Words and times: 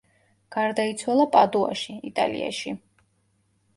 გარდაიცვალა 0.55 1.27
პადუაში, 1.37 1.95
იტალიაში. 2.13 2.77